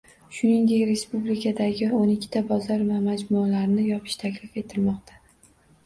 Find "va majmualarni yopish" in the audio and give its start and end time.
2.91-4.21